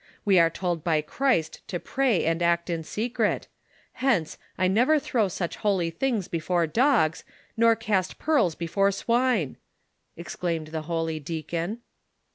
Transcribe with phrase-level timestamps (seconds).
[0.25, 3.47] We are told by Christ to jn ay and act in secret;
[4.01, 7.23] hence, I never throw such holy things l)efore dogs,
[7.55, 9.57] nor cast pearls before swine,"
[10.17, 11.81] exclaimed the holy deacon.